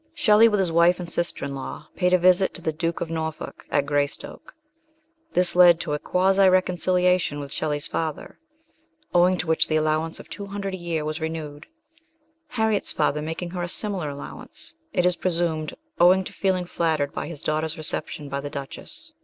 Shelley 0.15 0.47
with 0.47 0.59
his 0.59 0.71
wife 0.71 0.99
and 0.99 1.07
sister 1.07 1.45
in 1.45 1.53
law 1.53 1.87
paid 1.95 2.11
a 2.11 2.17
visit 2.17 2.55
to 2.55 2.61
the 2.63 2.73
Duke 2.73 3.01
of 3.01 3.11
Norfolk 3.11 3.67
at 3.69 3.85
Greystoke; 3.85 4.55
this 5.33 5.55
led 5.55 5.79
to 5.81 5.93
a 5.93 5.99
quasi 5.99 6.49
reconciliation 6.49 7.39
with 7.39 7.51
Shelley's 7.51 7.85
father, 7.85 8.39
owing 9.13 9.37
to 9.37 9.45
which 9.45 9.67
the 9.67 9.75
allowance 9.75 10.19
of 10.19 10.27
two 10.27 10.47
hundred 10.47 10.73
a 10.73 10.77
year 10.77 11.05
was 11.05 11.21
re 11.21 11.29
newed, 11.29 11.65
Harriet's 12.47 12.91
father 12.91 13.21
making 13.21 13.51
her 13.51 13.61
a 13.61 13.69
similar 13.69 14.09
allow 14.09 14.39
ance, 14.39 14.73
it 14.91 15.05
is 15.05 15.15
presumed, 15.15 15.75
owing 15.99 16.23
to 16.23 16.33
feeling 16.33 16.67
nattered 16.79 17.13
by 17.13 17.27
his 17.27 17.43
daughter's 17.43 17.77
reception 17.77 18.27
by 18.27 18.39
the 18.39 18.49
Duchess. 18.49 19.11